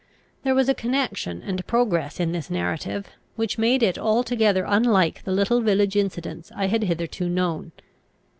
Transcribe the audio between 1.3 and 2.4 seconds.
and progress in